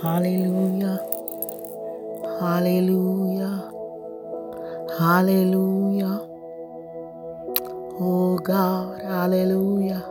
[0.00, 1.00] Hallelujah.
[2.40, 3.72] Hallelujah.
[4.96, 6.20] Hallelujah.
[8.00, 10.04] Oh God, hallelujah.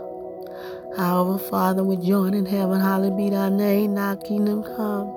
[0.97, 5.07] Our Father, we join in heaven, hallowed be thy name, thy kingdom come.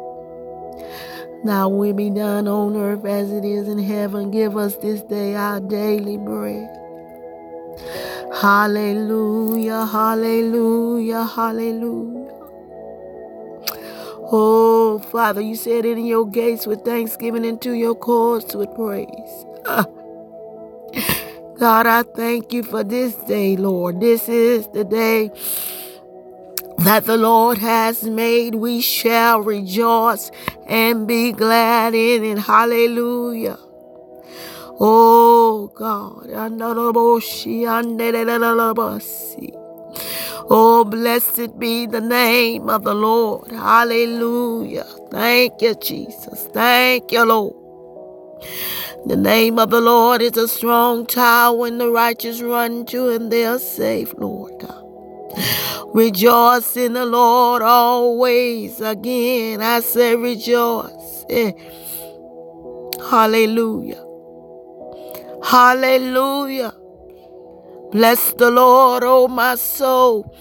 [1.44, 4.30] Thy will be done on earth as it is in heaven.
[4.30, 6.70] Give us this day our daily bread.
[8.40, 12.19] Hallelujah, hallelujah, hallelujah.
[14.32, 18.72] Oh, Father, you said it in your gates with thanksgiving and to your courts with
[18.76, 19.44] praise.
[19.66, 19.86] Ah.
[21.58, 24.00] God, I thank you for this day, Lord.
[24.00, 25.30] This is the day
[26.78, 28.54] that the Lord has made.
[28.54, 30.30] We shall rejoice
[30.66, 32.38] and be glad in it.
[32.38, 33.58] Hallelujah.
[34.78, 36.30] Oh God.
[40.52, 43.52] Oh, blessed be the name of the Lord.
[43.52, 44.86] Hallelujah.
[45.12, 46.48] Thank you, Jesus.
[46.52, 47.54] Thank you, Lord.
[49.06, 53.30] The name of the Lord is a strong tower, and the righteous run to, and
[53.30, 54.84] they are safe, Lord God.
[55.94, 58.80] Rejoice in the Lord always.
[58.80, 61.24] Again, I say rejoice.
[61.30, 61.52] Eh.
[63.08, 64.04] Hallelujah.
[65.44, 66.72] Hallelujah.
[67.92, 70.32] Bless the Lord, oh my soul,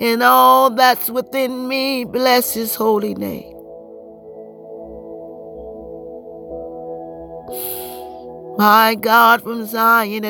[0.00, 2.04] and all that's within me.
[2.04, 3.52] Bless his holy name.
[8.56, 10.24] My God from Zion,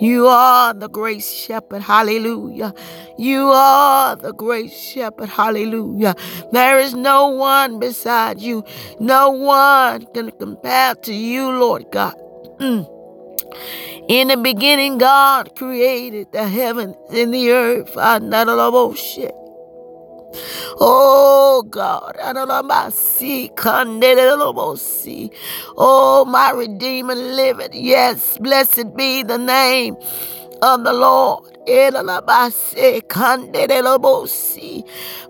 [0.00, 1.82] you are the great shepherd.
[1.82, 2.74] Hallelujah.
[3.18, 5.28] You are the great shepherd.
[5.28, 6.14] Hallelujah.
[6.52, 8.64] There is no one beside you.
[9.00, 12.14] No one can compare to you, Lord God.
[12.58, 12.92] Mm.
[14.08, 17.96] In the beginning, God created the heavens and the earth.
[17.96, 18.94] I'm not a love, oh,
[20.78, 22.18] oh Oh, God,
[25.78, 27.74] oh my Redeemer liveth.
[27.74, 29.96] Yes, blessed be the name
[30.60, 31.44] of the Lord.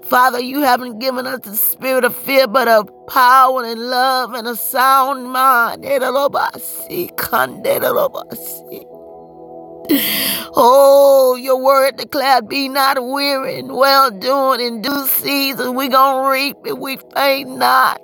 [0.02, 4.48] Father, you haven't given us the spirit of fear, but of power and love and
[4.48, 5.84] a sound mind.
[10.58, 15.74] Oh, your word declared, be not weary and well doing in due season.
[15.76, 18.00] We gonna reap if we faint not.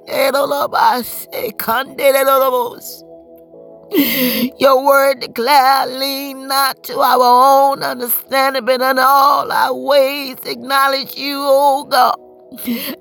[4.61, 11.17] Your word declare, lean not to our own understanding, but in all our ways acknowledge
[11.17, 12.17] you, oh God.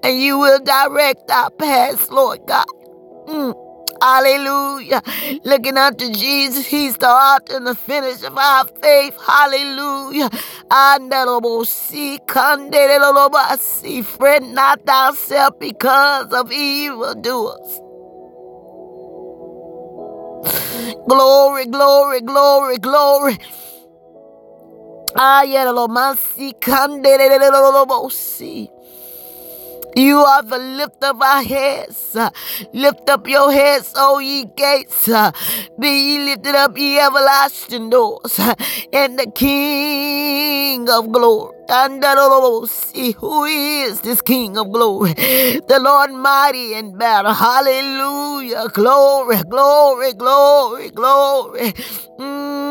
[0.04, 2.66] And you will direct our paths, Lord God.
[3.28, 3.61] Mm.
[4.02, 5.04] Hallelujah.
[5.46, 9.18] Looking unto Jesus, He's the author and the finish of our faith.
[9.26, 10.30] Hallelujah.
[14.04, 17.82] fret not thyself because of evildoers.
[21.08, 23.40] Glory, glory, glory, glory.
[25.16, 26.60] Ayelomasi,
[28.10, 28.72] see.
[29.96, 32.16] You are the lift of our heads.
[32.16, 32.30] Uh,
[32.74, 35.10] lift up your heads, O ye gates.
[35.10, 35.32] Uh,
[35.80, 38.40] be ye lifted up, ye everlasting doors.
[38.40, 38.56] Uh,
[38.94, 41.56] and the King of glory.
[41.70, 42.04] And
[42.70, 45.14] see who is this King of glory.
[45.14, 47.34] The Lord mighty in battle.
[47.34, 48.70] Hallelujah.
[48.74, 51.74] Glory, glory, glory, glory.
[52.20, 52.71] Mm.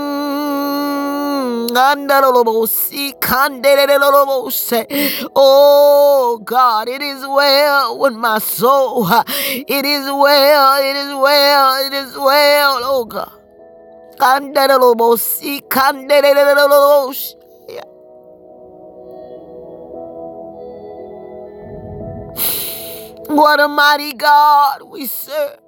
[5.36, 9.08] Oh God, it is well with my soul.
[9.08, 13.32] It is well, it is well, it is well, oh God.
[23.28, 25.58] What a mighty God we serve.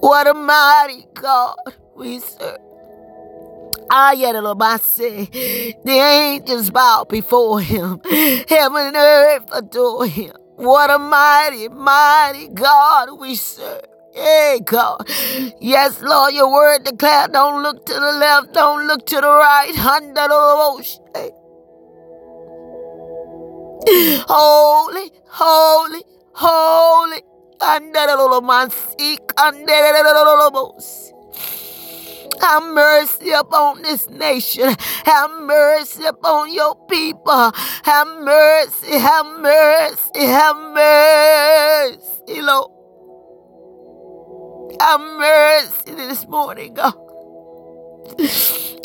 [0.00, 1.56] What a mighty God
[1.96, 2.58] we serve.
[5.84, 8.00] The angels bow before him.
[8.48, 10.32] Heaven and earth adore him.
[10.56, 13.84] What a mighty, mighty God we serve.
[14.14, 15.06] Hey, God.
[15.60, 19.78] Yes, Lord, your word declared don't look to the left, don't look to the right.
[19.78, 21.02] Under the ocean.
[24.28, 26.02] Holy, holy,
[26.32, 27.22] holy.
[27.60, 28.16] Under the
[32.42, 34.74] have mercy upon this nation.
[35.04, 37.52] Have mercy upon your people.
[37.84, 42.70] Have mercy, have mercy, have mercy, Lord.
[44.80, 46.94] Have mercy this morning, God.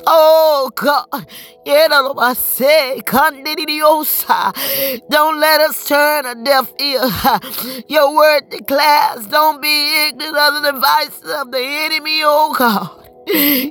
[0.10, 1.28] Oh God,
[5.10, 7.02] don't let us turn a deaf ear.
[7.90, 13.07] Your word declares, don't be ignorant of the devices of the enemy, oh God.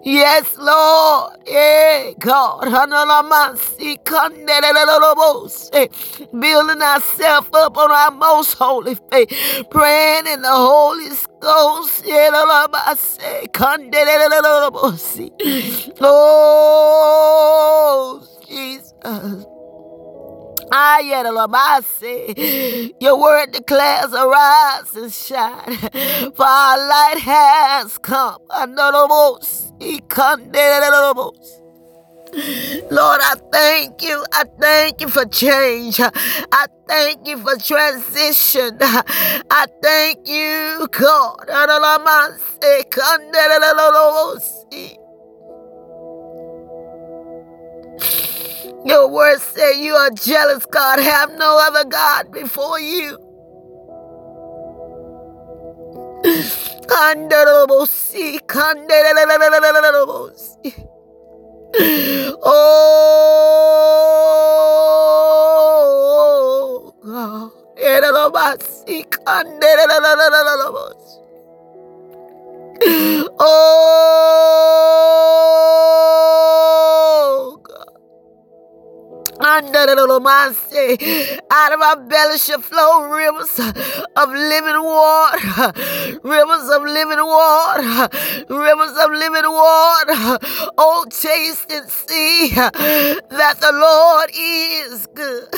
[0.05, 1.35] Yes, Lord.
[1.47, 2.69] Yeah, God.
[6.41, 9.31] Building ourselves up on our most holy faith.
[9.71, 11.11] Praying in the Holy
[11.41, 12.05] Ghost.
[16.01, 19.47] Oh, Jesus.
[23.01, 25.77] Your word declares, arise and shine,
[26.37, 28.39] for our light has come.
[32.91, 34.25] Lord, I thank you.
[34.33, 36.01] I thank you for change.
[36.01, 38.79] I thank you for transition.
[38.81, 41.51] I thank you, God.
[48.87, 51.01] Your word say you are jealous, God.
[51.01, 53.19] Have no other God before you.
[62.45, 62.75] Oh,
[67.05, 67.53] God.
[81.51, 83.59] Out of our belly shall flow rivers
[84.17, 85.73] of living water,
[86.23, 88.09] rivers of living water,
[88.49, 90.39] rivers of living water.
[90.79, 95.49] Oh, taste and see that the Lord is good.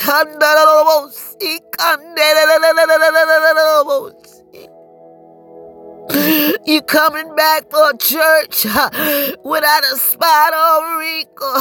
[6.65, 11.53] You coming back for church without a spot or wrinkle.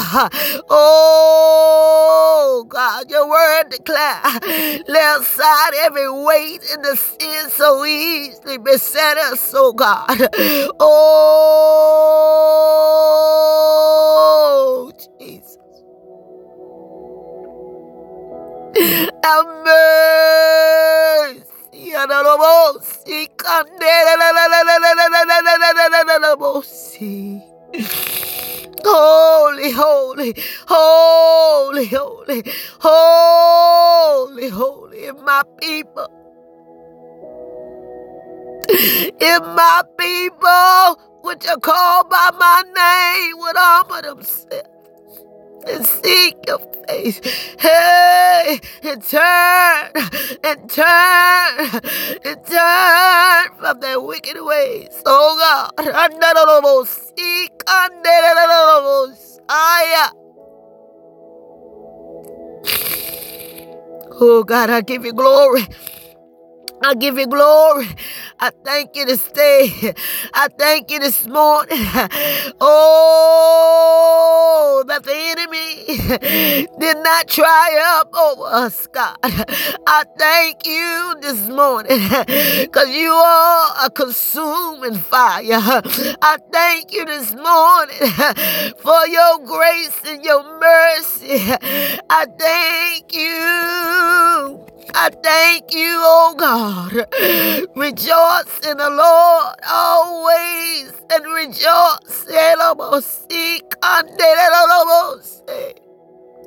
[0.71, 4.23] Oh, God, your word declare.
[4.89, 10.29] Lay aside every weight and the sin so easily beset us, oh God.
[10.81, 11.03] Oh,
[15.21, 15.59] Jesus.
[19.65, 20.28] Mercy.
[28.85, 30.35] Holy, holy,
[30.67, 32.43] holy, holy,
[32.81, 36.09] holy, holy, if my people,
[38.69, 44.78] if my people which are called by my name would humble themselves
[45.67, 47.21] and seek your face.
[47.59, 49.93] Hey, and turn,
[50.45, 51.81] and turn,
[52.25, 55.03] and turn from their wicked ways.
[55.07, 55.87] Oh God,
[56.85, 57.63] seek.
[64.21, 65.63] Oh God, I give you glory.
[66.83, 67.89] I give you glory.
[68.41, 69.95] I thank you this day.
[70.35, 71.79] I thank you this morning.
[72.61, 73.35] Oh,
[74.89, 75.87] that the enemy
[76.81, 79.17] did not triumph over us, God.
[79.25, 82.01] I thank you this morning
[82.63, 85.61] because you are a consuming fire.
[86.23, 87.99] I thank you this morning
[88.79, 91.39] for your grace and your mercy.
[92.11, 94.78] I thank you.
[94.95, 96.93] I thank you, oh God.
[97.77, 102.27] Rejoice in the Lord always and rejoice.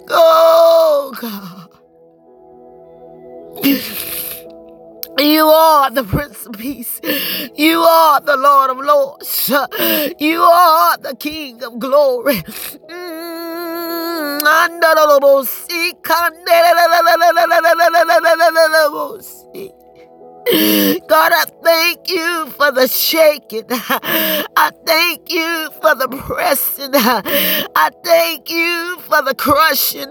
[0.10, 1.69] Oh God.
[5.19, 7.00] You are the Prince of Peace.
[7.55, 9.50] You are the Lord of Lords.
[10.19, 12.43] You are the King of Glory.
[12.89, 13.40] Mm,
[21.07, 23.65] God, I thank you for the shaking.
[23.69, 26.91] I thank you for the pressing.
[26.95, 30.10] I thank you for the crushing.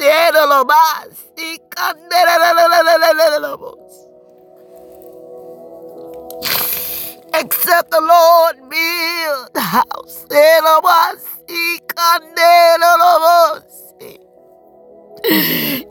[7.35, 10.27] Except the Lord build the house.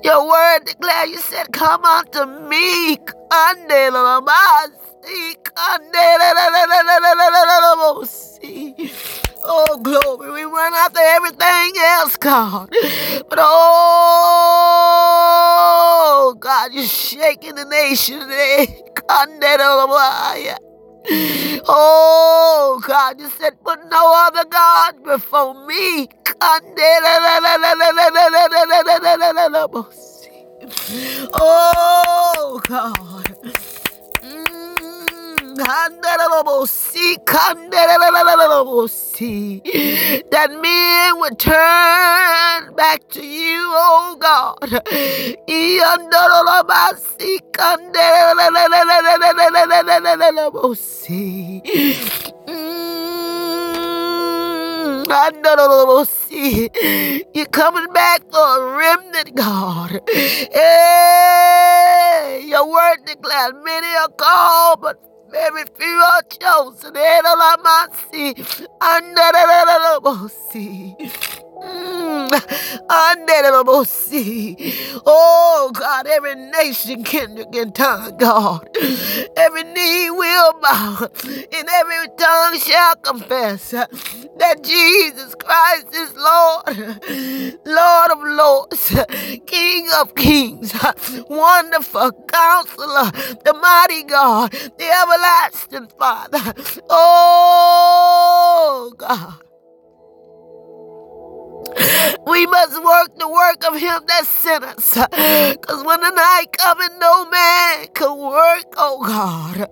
[0.04, 3.00] Your word declare you said, Come unto me.
[9.44, 10.32] Oh, glory.
[10.32, 12.70] We run after everything else, God.
[13.30, 13.56] But oh,
[16.40, 18.84] God, you're shaking the nation today.
[21.68, 26.10] Oh God, you said, put no other God before me.
[31.34, 33.26] Oh God.
[34.22, 35.58] Mm,
[40.32, 44.82] that men would turn back to you, oh God.
[55.10, 55.56] I know
[56.06, 56.70] see
[57.34, 60.00] you're coming back for a remnant, God.
[60.10, 61.66] Hey,
[62.48, 64.98] your word declares many are called, but
[65.32, 66.96] very few are chosen.
[68.82, 69.46] Under the
[71.64, 72.32] Mm.
[75.06, 78.68] Oh God, every nation, kindred, and tongue, God.
[79.38, 88.12] Every knee will bow, and every tongue shall confess that Jesus Christ is Lord, Lord
[88.12, 88.96] of Lords,
[89.46, 90.74] King of Kings,
[91.30, 93.12] Wonderful Counselor,
[93.44, 96.54] the Mighty God, the Everlasting Father.
[96.90, 99.34] Oh God.
[102.28, 104.94] We must work the work of him that sent us.
[105.60, 109.68] Because when the night cometh, no man can work, oh God.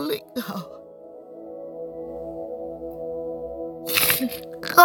[0.00, 0.66] Holy God.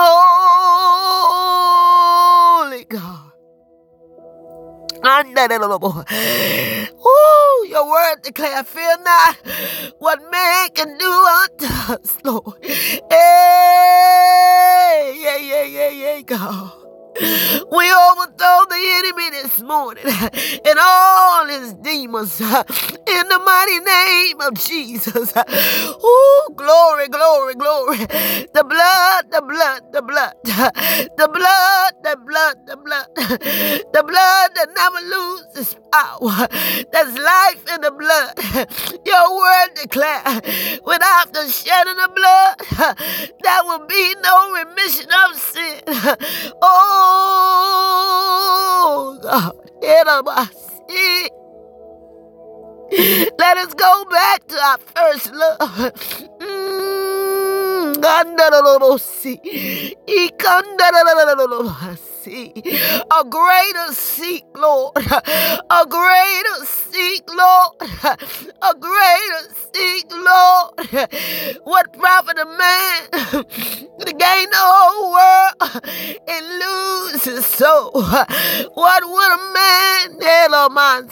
[2.71, 3.31] Holy God.
[7.69, 9.35] Your word declare, fear not
[9.99, 12.65] what man can do unto us, Lord.
[12.65, 12.73] Hey,
[15.21, 16.73] yeah, yeah, yeah, yeah, God.
[17.71, 20.05] We overthrow the enemy this morning
[20.65, 22.39] and all his demons
[23.09, 25.33] in the mighty name of Jesus.
[26.01, 27.97] Oh, glory, glory, glory.
[28.53, 33.07] The blood, the blood, the blood, the blood, the blood, the blood,
[33.93, 36.47] the blood that never loses power.
[36.91, 38.37] There's life in the blood.
[39.05, 40.41] Your word declare
[40.85, 42.55] without the shedding of blood,
[43.43, 45.81] there will be no remission of sin.
[46.61, 47.59] Oh,
[49.21, 49.53] God.
[52.91, 55.93] Let us go back to our first love.
[63.11, 64.93] A greater seek, Lord.
[64.97, 67.73] A greater seek, Lord.
[68.61, 70.71] A greater seek, Lord.
[71.63, 75.55] What profit a man to gain the whole world
[76.27, 77.91] and lose his soul?
[77.93, 81.09] What would a man, Hello, man,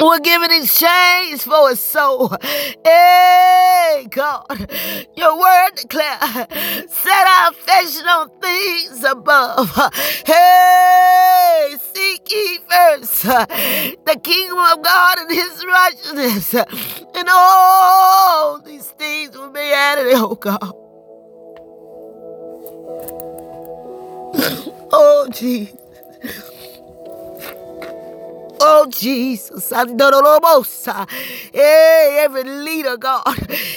[0.00, 2.32] will give it exchange for his soul.
[2.84, 4.46] Hey, God,
[5.16, 6.18] your word declare,
[6.88, 9.74] set our affection on things above.
[10.26, 16.54] Hey, seek ye first the kingdom of God and his righteousness,
[17.14, 20.72] and all these things will be added, oh God.
[24.92, 25.76] Oh, Jesus.
[28.60, 29.70] Oh, Jesus.
[31.52, 33.22] Hey, every leader, God.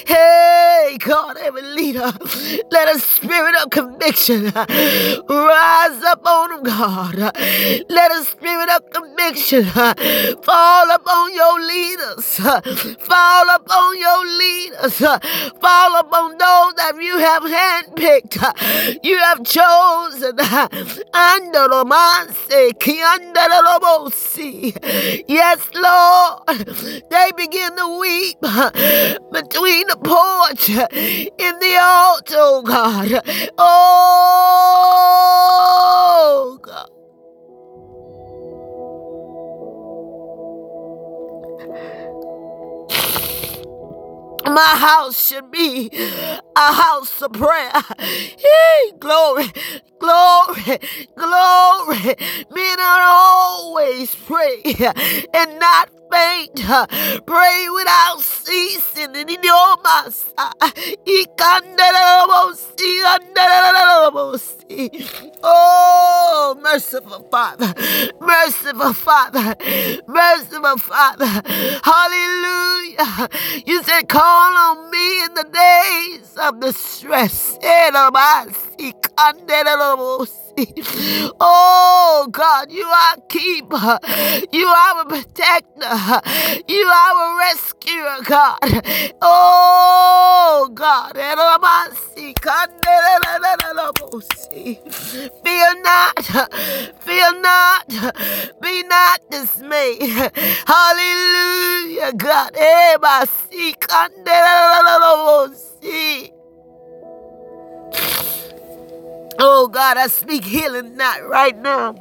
[0.05, 2.12] Hey, God, every leader.
[2.71, 7.15] Let a spirit of conviction rise up on them, God.
[7.89, 12.38] Let a spirit of conviction fall upon your leaders.
[13.00, 14.98] Fall upon your leaders.
[14.98, 19.03] Fall upon those that you have handpicked.
[19.03, 20.39] You have chosen.
[21.13, 21.83] Under the
[25.27, 26.67] Yes, Lord.
[27.09, 33.21] They begin to weep between the porch and the altar, oh God.
[33.57, 34.59] Oh,
[36.61, 36.89] God.
[44.46, 47.72] My house should be a house of prayer.
[48.00, 49.51] Hey, glory,
[50.00, 50.79] glory,
[51.17, 52.15] glory.
[52.51, 54.62] Men are always pray
[55.34, 56.55] and not faint.
[57.25, 59.15] Pray without ceasing.
[59.15, 60.33] And in your masa.
[65.43, 67.73] Oh, merciful Father,
[68.19, 69.55] merciful Father,
[70.07, 71.41] merciful Father.
[71.83, 73.29] Hallelujah.
[73.65, 77.57] You said, call on me in the days of distress.
[81.41, 83.99] Oh God, you are a keeper.
[84.51, 86.21] You are a protector.
[86.67, 88.59] You are a rescuer, God.
[89.21, 91.17] Oh God.
[95.43, 96.25] Fear not.
[97.01, 97.89] Fear not.
[98.61, 100.31] Be not dismayed.
[100.67, 102.55] Hallelujah, God.
[109.41, 111.96] Oh God, I speak healing not right now.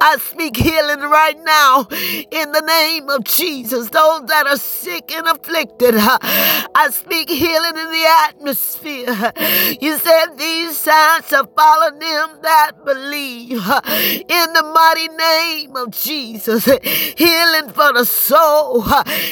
[0.00, 3.88] I speak healing right now in the name of Jesus.
[3.88, 9.32] Those that are sick and afflicted, I speak healing in the atmosphere.
[9.80, 16.66] You said these signs shall follow them that believe in the mighty name of Jesus.
[16.66, 18.82] Healing for the soul,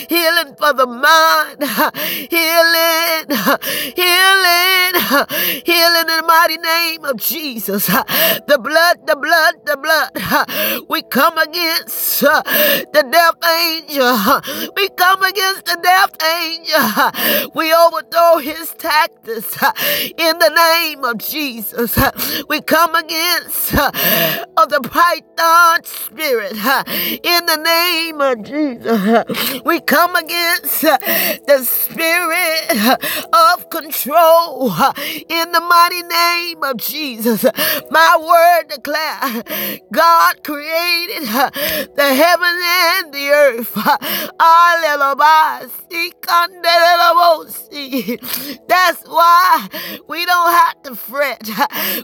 [0.08, 1.62] healing for the mind,
[2.30, 3.26] healing,
[3.94, 4.94] healing,
[5.64, 7.86] healing in the mighty name name of Jesus.
[7.86, 10.84] The blood, the blood, the blood.
[10.88, 14.72] We come against the death angel.
[14.76, 17.50] We come against the death angel.
[17.54, 19.56] We overthrow his tactics
[20.16, 21.98] in the name of Jesus.
[22.48, 29.62] We come against the python spirit in the name of Jesus.
[29.64, 32.98] We come against the spirit
[33.32, 34.72] of control
[35.28, 37.44] in the mighty name of Jesus.
[37.90, 39.42] My word declare
[39.92, 43.72] God created the heaven and the earth.
[48.68, 49.68] That's why
[50.08, 51.48] we don't have to fret.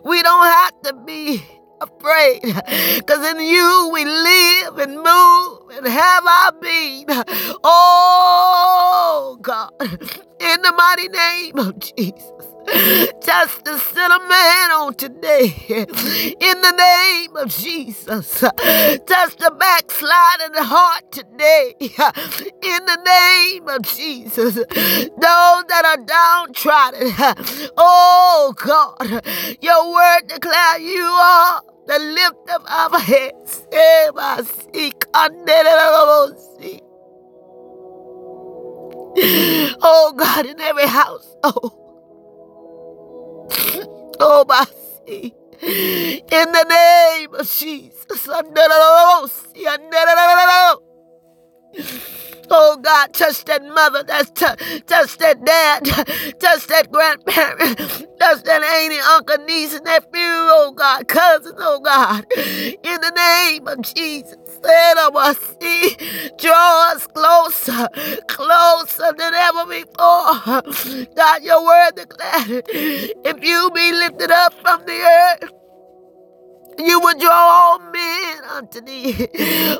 [0.04, 1.42] We don't have to be
[1.80, 2.42] afraid.
[2.42, 7.06] Because in you we live and move and have our being.
[7.64, 12.39] Oh God, in the mighty name of Jesus.
[12.66, 15.54] Touch the sinner man on today.
[15.68, 18.40] In the name of Jesus.
[18.40, 21.74] Touch the backsliding heart today.
[21.80, 24.54] In the name of Jesus.
[24.54, 27.12] Those that are downtrodden.
[27.76, 29.22] Oh God.
[29.62, 33.66] Your word declare you are the lift of our heads.
[39.82, 41.36] Oh God, in every household.
[41.44, 41.89] Oh,
[44.48, 44.66] my
[45.62, 48.28] In the name of Jesus.
[52.52, 55.84] Oh God, touch that mother, that's t- touch that dad,
[56.40, 57.78] touch that grandparent,
[58.20, 62.26] touch that auntie, uncle, niece, and nephew, oh God, cousins, oh God.
[62.36, 64.36] In the name of Jesus.
[66.38, 67.88] Draw us closer,
[68.28, 71.06] closer than ever before.
[71.16, 75.00] God, your word declared, if you be lifted up from the
[75.42, 75.50] earth,
[76.86, 79.28] you would draw all men unto thee.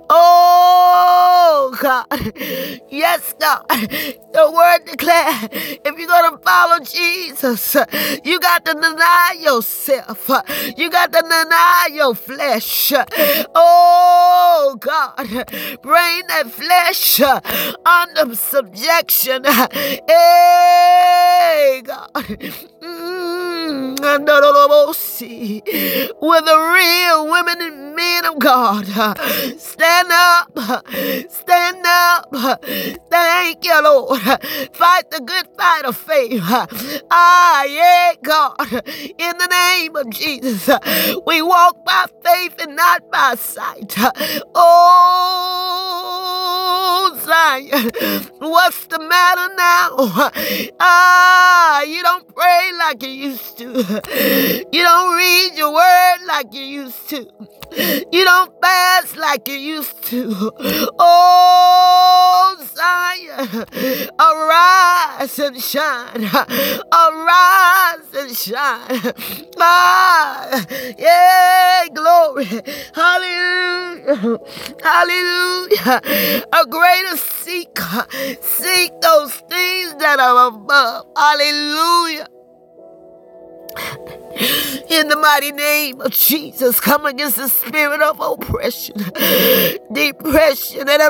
[0.08, 2.06] Oh, God.
[2.88, 3.66] Yes, God.
[3.68, 7.76] The word declare if you're going to follow Jesus,
[8.24, 10.30] you got to deny yourself.
[10.76, 12.92] You got to deny your flesh.
[13.54, 15.16] Oh, God.
[15.82, 17.20] Bring that flesh
[17.84, 19.44] under subjection.
[19.44, 20.22] Hey,
[21.84, 22.10] God.
[22.14, 23.39] Mm-hmm.
[23.70, 24.00] Mm,
[26.20, 28.86] with the real women and men of God.
[29.58, 30.58] Stand up.
[31.30, 32.34] Stand up.
[33.10, 34.20] Thank you, Lord.
[34.20, 36.42] Fight the good fight of faith.
[37.10, 38.56] Ah, yeah, God.
[39.18, 40.68] In the name of Jesus,
[41.26, 43.94] we walk by faith and not by sight.
[44.54, 45.90] Oh,
[47.24, 47.90] Zion,
[48.38, 50.30] what's the matter now?
[50.80, 51.82] Ah,
[52.90, 53.68] like you used to.
[54.72, 57.26] You don't read your word like you used to.
[58.12, 60.52] You don't fast like you used to.
[60.98, 63.64] Oh, Zion,
[64.18, 66.24] arise and shine.
[67.02, 69.14] Arise and shine.
[69.58, 70.64] Ah,
[70.98, 72.48] yeah, glory.
[72.94, 74.38] Hallelujah.
[74.82, 76.02] Hallelujah.
[76.52, 78.06] A greater seeker.
[78.40, 81.06] Seek those things that are above.
[81.16, 82.26] Hallelujah.
[84.90, 88.96] In the mighty name of Jesus, come against the spirit of oppression,
[89.92, 91.00] depression, and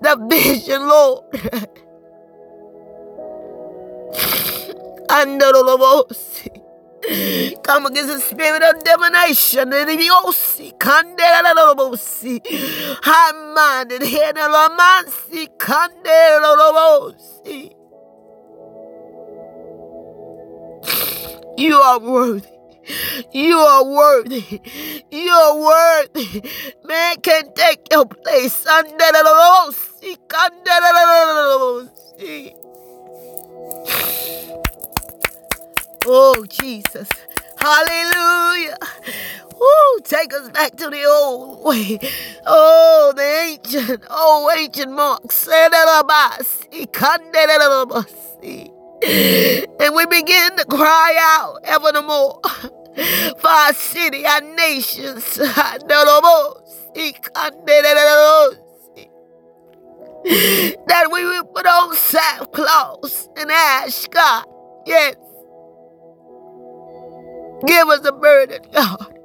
[0.00, 1.24] the vision, Lord.
[7.62, 10.74] Come against the spirit of divination and idiocy,
[13.02, 15.48] high minded, head of Lamansi,
[21.56, 22.48] You are worthy.
[23.32, 24.60] You are worthy.
[25.10, 26.42] You are worthy.
[26.84, 28.66] Man can take your place.
[36.06, 37.08] Oh, Jesus.
[37.58, 38.76] Hallelujah.
[39.58, 41.98] Woo, take us back to the old way.
[42.46, 45.48] Oh, the ancient, oh, ancient monks.
[49.02, 52.40] And we begin to cry out ever no more
[53.38, 55.38] for our city, our nations.
[60.86, 64.44] That we will put on sackcloth and ash, God.
[64.86, 65.16] Yes.
[67.66, 69.18] Give us a burden, God.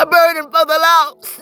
[0.00, 1.40] A burden for the lost.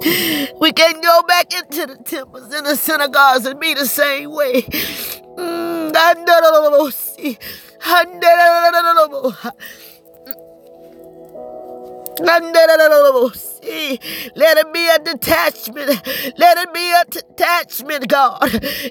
[0.60, 4.62] We can go back into the temples and the synagogues and be the same way.
[4.62, 5.92] Mm,
[12.20, 12.42] let
[14.58, 16.06] it be a detachment.
[16.38, 18.42] Let it be a detachment, God.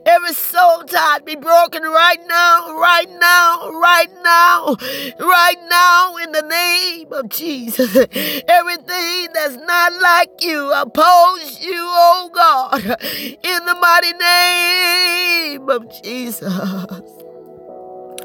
[0.05, 4.75] Every soul tie be broken right now, right now, right now,
[5.19, 7.95] right now, in the name of Jesus.
[7.95, 16.53] Everything that's not like you, oppose you, oh God, in the mighty name of Jesus.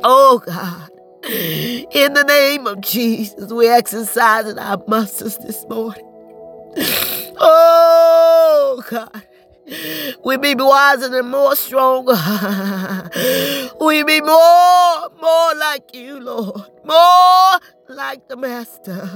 [0.05, 0.91] Oh God.
[1.25, 6.05] In the name of Jesus, we're exercising our muscles this morning.
[7.39, 9.23] Oh, God.
[10.25, 12.13] We be wiser and more stronger.
[13.81, 16.63] we be more, more like you, Lord.
[16.85, 19.09] More like the Master.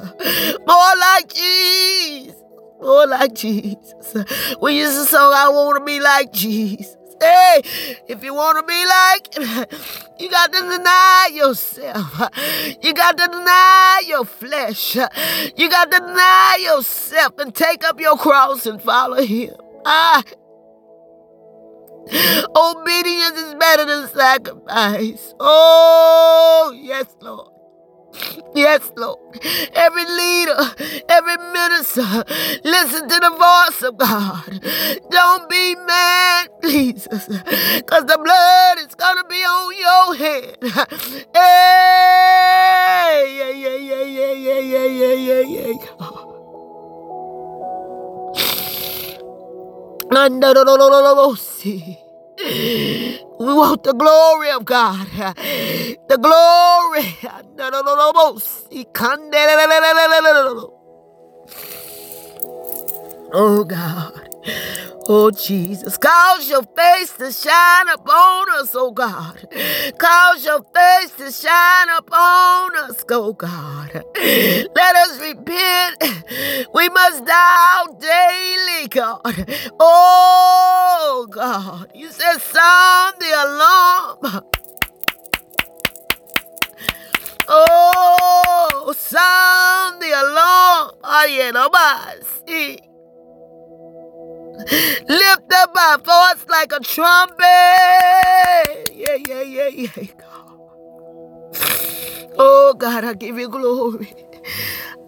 [0.66, 2.36] More like Jesus.
[2.80, 4.14] More like Jesus.
[4.60, 6.96] We used to song, I want to be like Jesus.
[7.20, 7.62] Hey,
[8.08, 9.70] if you want to be like,
[10.20, 12.30] you got to deny yourself.
[12.82, 14.96] You got to deny your flesh.
[15.56, 19.54] You got to deny yourself and take up your cross and follow Him.
[19.84, 20.22] Ah.
[22.56, 25.34] Obedience is better than sacrifice.
[25.40, 27.55] Oh, yes, Lord.
[28.54, 29.18] Yes, Lord.
[29.74, 30.56] Every leader,
[31.08, 32.24] every minister,
[32.64, 34.60] listen to the voice of God.
[35.10, 40.56] Don't be mad, Jesus, because the blood is going to be on your head.
[43.06, 45.96] Hey, yeah, yeah, yeah, yeah, yeah, yeah, yeah, yeah, yeah.
[50.10, 51.96] No, no,
[52.38, 55.06] We want the glory of God.
[56.08, 57.16] The glory.
[63.32, 64.25] Oh God.
[65.08, 69.46] Oh, Jesus, cause your face to shine upon us, oh God.
[69.98, 74.04] Cause your face to shine upon us, oh God.
[74.16, 76.02] Let us repent.
[76.74, 79.72] We must die daily, God.
[79.78, 81.92] Oh, God.
[81.94, 84.44] You said, sound the alarm.
[87.48, 90.90] Oh, sound the alarm.
[91.04, 92.42] Ay, no más.
[95.08, 97.40] Lift up our voice like a trumpet.
[98.94, 100.06] Yeah, yeah, yeah, yeah.
[102.38, 104.14] Oh, God, I give you glory.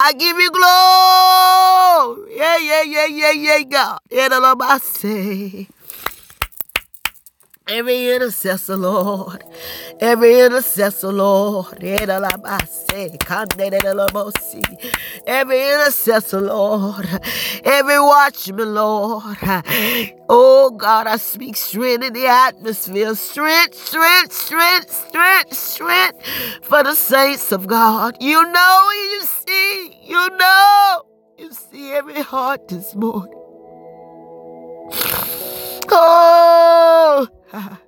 [0.01, 2.37] I give you glory.
[2.37, 3.99] Yeah, yeah, yeah, yeah, yeah, God.
[4.11, 5.69] Yeah, the Lord, I say.
[7.69, 9.45] Every intercessor, Lord.
[10.01, 11.85] Every intercessor, Lord.
[11.85, 12.15] Every
[15.71, 17.09] intercessor, Lord.
[17.65, 19.37] Every watchman, Lord.
[20.31, 23.15] Oh God, I speak strength in the atmosphere.
[23.15, 26.19] Strength, strength, strength, strength, strength
[26.63, 28.17] for the saints of God.
[28.19, 31.03] You know, you see, you know,
[31.37, 33.35] you see every heart this morning.
[35.91, 36.58] Oh,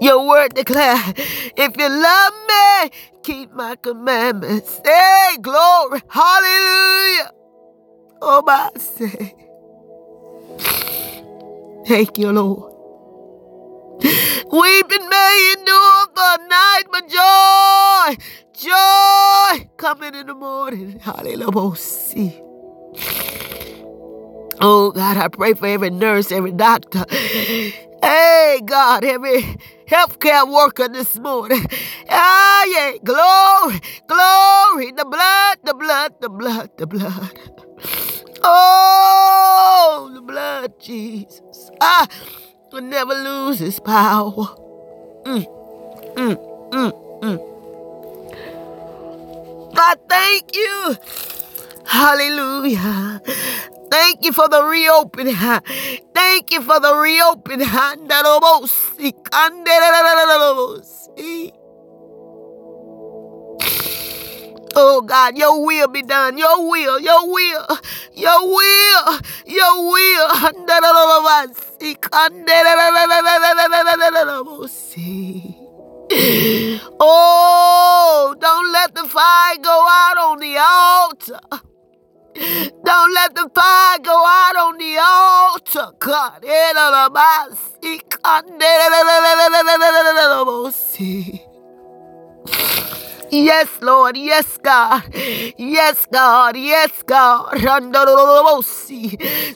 [0.00, 2.90] your word declare, if you love me,
[3.24, 4.80] keep my commandments.
[4.84, 7.32] Hey, glory, hallelujah.
[8.22, 9.34] Oh, my say.
[11.86, 12.72] Thank you, Lord.
[14.52, 21.00] Weeping may endure for a night, but joy, joy coming in the morning.
[21.00, 22.42] Hallelujah.
[24.60, 27.04] Oh God, I pray for every nurse, every doctor.
[28.02, 29.42] Hey God, every
[29.88, 31.64] healthcare worker this morning.
[32.10, 37.38] Ah, yeah, glory, glory, the blood, the blood, the blood, the blood.
[38.42, 41.70] Oh, the blood, Jesus.
[41.80, 42.06] ah,
[42.72, 44.32] will never lose its power.
[45.24, 45.46] Mm,
[46.16, 47.54] mm, mm, mm.
[49.76, 50.96] I thank you.
[51.86, 53.20] Hallelujah.
[53.90, 55.36] Thank you for the reopening.
[56.14, 57.68] Thank you for the reopening.
[64.76, 66.36] Oh God, your will be done.
[66.36, 67.66] Your will, your will,
[68.14, 70.28] your will, your will.
[77.00, 81.40] Oh, don't let the fire go out on the altar.
[82.34, 86.44] Don't let the fire go out on the altar, God.
[93.34, 94.16] Yes, Lord.
[94.16, 95.02] Yes, God.
[95.58, 96.56] Yes, God.
[96.56, 97.58] Yes, God.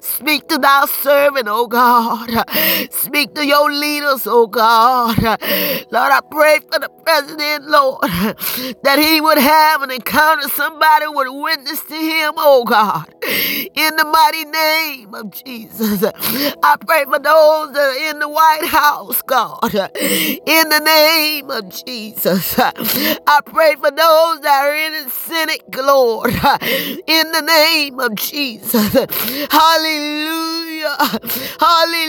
[0.03, 2.31] Speak to thy servant, oh God.
[2.93, 5.19] Speak to your leaders, oh God.
[5.19, 8.03] Lord, I pray for the president, Lord,
[8.83, 13.07] that he would have an encounter, somebody would witness to him, oh God.
[13.25, 16.05] In the mighty name of Jesus.
[16.63, 19.61] I pray for those that are in the White House, God.
[19.97, 22.59] In the name of Jesus.
[22.59, 26.33] I pray pray for those that are in the Senate, Lord,
[27.07, 28.93] in the name of Jesus.
[29.51, 30.97] Hallelujah.
[31.61, 32.05] Hallelujah,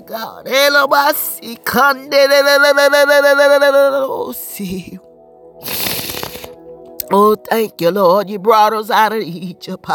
[0.00, 0.46] God.
[7.12, 8.28] Oh, thank you, Lord.
[8.28, 9.86] You brought us out of Egypt.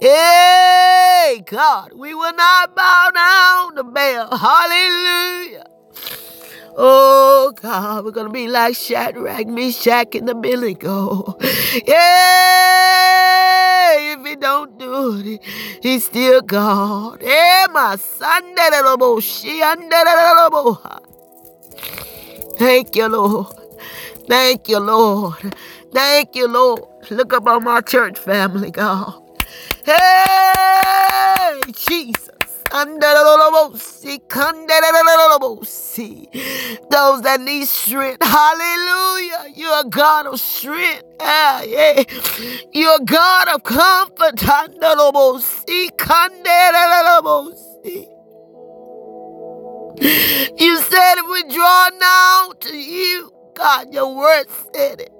[0.00, 4.36] Hey, God, we will not bow down to Baal.
[4.36, 5.64] Hallelujah.
[6.76, 11.36] Oh God, we're gonna be like Shadrach, Meshach, and Abednego.
[11.86, 12.94] Yeah,
[14.14, 15.40] if he don't do it,
[15.82, 17.22] he's still God.
[17.22, 18.54] Yeah, my son,
[19.20, 19.60] she.
[22.58, 23.46] Thank you, Lord.
[24.28, 25.54] Thank you, Lord.
[25.92, 26.82] Thank you, Lord.
[27.10, 29.14] Look up on my church family, God.
[29.84, 32.39] Hey, Jesus.
[36.90, 38.22] Those that need strength.
[38.22, 39.46] Hallelujah.
[39.54, 41.04] You're a God of strength.
[41.20, 42.02] Ah, yeah.
[42.72, 44.40] You're a God of comfort.
[50.02, 55.12] You said if we draw now to you, God, your word said it.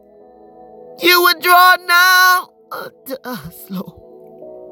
[1.02, 3.99] You would draw now unto us, Lord.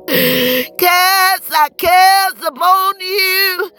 [0.08, 3.70] Cast our cares upon you,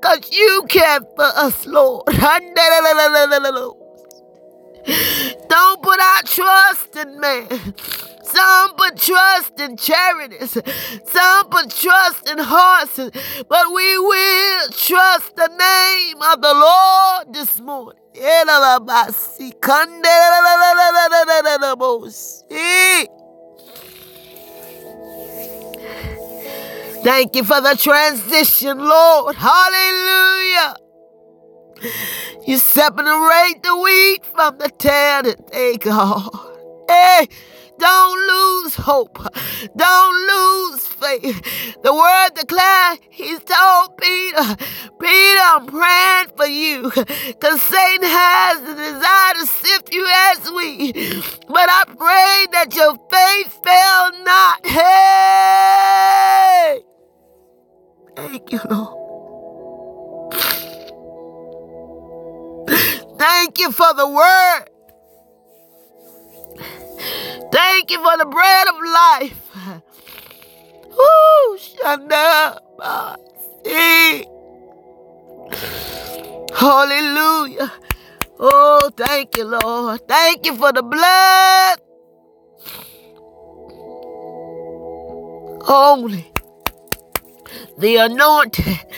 [0.00, 2.06] because you care for us, Lord.
[5.48, 7.48] Don't put our trust in man.
[8.22, 10.58] Some put trust in charities.
[11.06, 13.10] Some put trust in horses.
[13.48, 17.98] But we will trust the name of the Lord this morning.
[27.04, 29.36] Thank you for the transition, Lord.
[29.36, 30.76] Hallelujah.
[32.46, 36.28] You separate the wheat from the tare today, God.
[36.88, 37.28] Hey,
[37.78, 39.18] don't lose hope.
[39.76, 41.76] Don't lose faith.
[41.82, 44.56] The word declared, he told Peter,
[45.00, 46.90] Peter, I'm praying for you.
[46.90, 50.94] Because Satan has the desire to sift you as wheat.
[51.48, 54.66] But I pray that your faith fail not.
[54.66, 56.80] Hey!
[58.16, 59.00] Thank you, Lord.
[63.18, 64.64] Thank you for the word.
[67.52, 69.40] Thank you for the bread of life.
[70.90, 72.58] Woo, Shanda.
[76.54, 77.72] Hallelujah.
[78.38, 80.06] Oh, thank you, Lord.
[80.08, 81.78] Thank you for the blood.
[85.66, 86.33] Only
[87.78, 88.80] the anointed.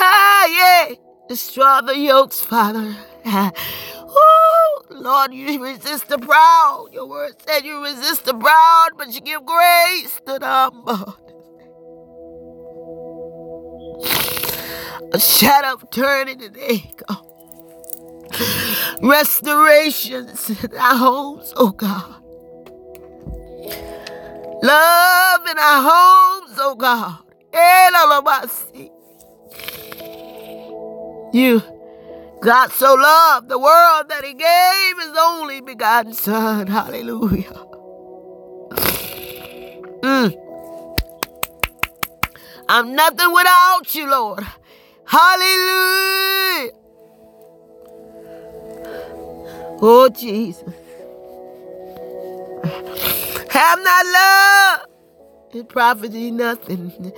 [0.00, 0.94] Ah, yeah.
[1.28, 2.96] Destroy the yokes, Father.
[3.26, 6.88] Ooh, Lord, you resist the proud.
[6.92, 11.18] Your word said you resist the proud, but you give grace to the humble.
[15.12, 17.24] A shadow of turning today, God.
[19.02, 22.22] Restorations in our homes, oh God.
[24.62, 27.18] Love in our homes, oh God.
[31.32, 31.62] You,
[32.40, 36.66] God so loved the world that he gave his only begotten son.
[36.66, 37.66] Hallelujah.
[40.02, 40.34] Mm.
[42.68, 44.46] I'm nothing without you, Lord.
[45.04, 46.72] Hallelujah.
[49.80, 50.74] Oh, Jesus.
[53.50, 54.87] Have not love.
[55.58, 57.12] It nothing.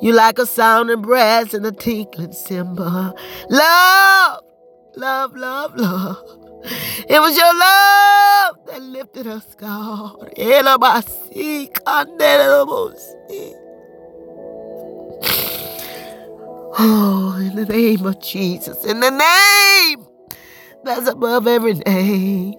[0.00, 3.16] You like a sounding brass and a tinkling cymbal.
[3.50, 4.44] Love,
[4.96, 6.38] love, love, love.
[7.08, 10.32] It was your love that lifted us, God.
[16.78, 20.06] Oh, in the name of Jesus, in the name
[20.84, 22.54] that's above every name.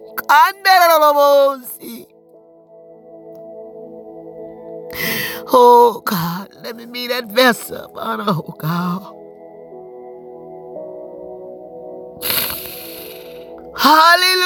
[5.47, 9.15] Oh God, let me be that vessel honor, oh God.
[13.77, 14.45] Hallelujah.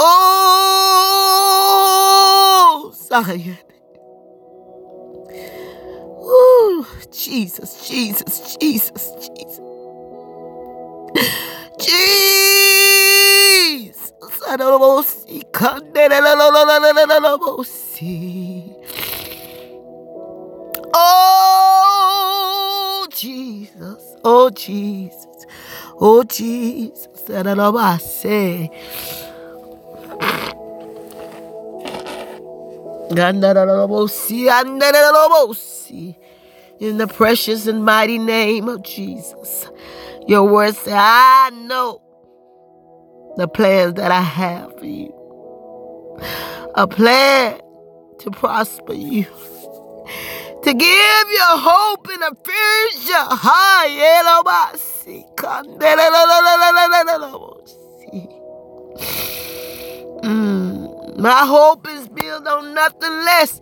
[0.00, 0.92] Oh,
[2.94, 3.58] Zion.
[6.10, 9.65] Ooh, Jesus, Jesus, Jesus, Jesus.
[11.86, 14.12] Jesus.
[20.94, 24.16] Oh, Jesus.
[24.24, 25.26] Oh, Jesus.
[26.00, 27.28] Oh, Jesus.
[27.28, 28.70] And I love I say.
[36.78, 39.68] In the precious and mighty name of Jesus.
[40.26, 42.02] Your word I know
[43.36, 45.12] the plans that I have for you.
[46.74, 47.60] A plan
[48.20, 49.24] to prosper you.
[50.64, 53.26] To give you hope in the future.
[60.24, 61.18] Mm.
[61.18, 63.60] My hope is built on nothing less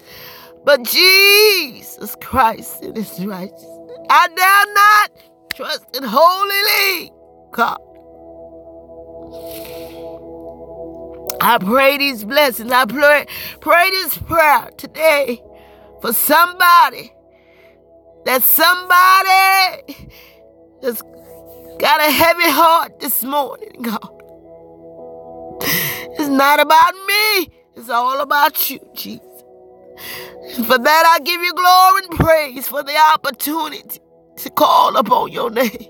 [0.65, 3.99] but Jesus Christ and his righteousness.
[4.09, 7.13] I dare not trusting wholly
[7.53, 7.79] God.
[11.41, 12.73] I pray these blessings.
[12.73, 13.27] I pray,
[13.61, 15.43] pray this prayer today
[16.01, 17.13] for somebody.
[18.25, 20.11] That somebody
[20.81, 21.03] that's
[21.79, 24.11] got a heavy heart this morning, God.
[26.17, 27.51] It's not about me.
[27.77, 29.21] It's all about you, Jesus.
[30.67, 34.01] For that, I give you glory and praise for the opportunity
[34.45, 35.89] to call upon your name,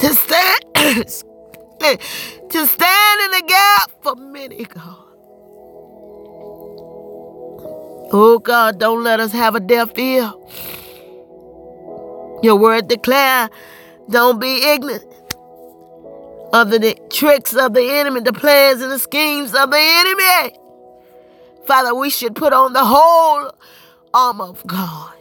[0.00, 4.96] to stand, to stand in the gap for many, God.
[8.12, 10.32] Oh God, don't let us have a deaf ear.
[12.42, 13.48] Your word declare,
[14.10, 15.04] don't be ignorant
[16.52, 20.58] of the tricks of the enemy, the plans and the schemes of the enemy.
[21.64, 23.52] Father, we should put on the whole
[24.12, 25.14] armor of God.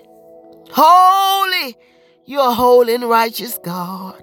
[0.76, 1.78] Holy,
[2.26, 4.16] you're holy and righteous God.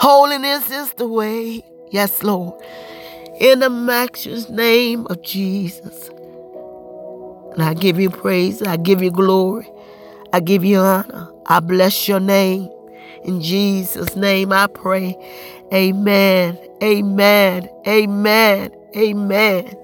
[0.00, 1.62] Holiness is the way.
[1.90, 2.60] Yes, Lord.
[3.40, 6.08] In the matchless name of Jesus.
[7.52, 8.62] And I give you praise.
[8.62, 9.70] I give you glory.
[10.32, 11.28] I give you honor.
[11.46, 12.68] I bless your name.
[13.24, 15.16] In Jesus' name I pray.
[15.72, 16.58] Amen.
[16.82, 17.68] Amen.
[17.86, 18.72] Amen.
[18.96, 19.77] Amen.